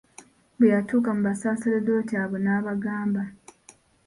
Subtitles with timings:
[0.57, 3.21] Bwe yatuuka ku Baseserdoti abo n'abagamba.